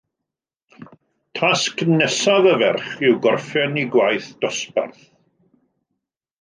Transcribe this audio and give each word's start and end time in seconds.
Tasg 1.39 1.77
nesaf 1.99 2.49
y 2.53 2.55
ferch 2.63 2.89
yw 3.11 3.21
gorffen 3.27 3.79
ei 3.83 3.87
gwaith 3.97 4.33
dosbarth 4.43 5.07